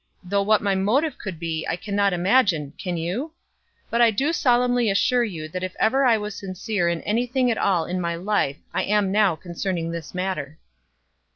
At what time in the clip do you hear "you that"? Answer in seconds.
5.23-5.61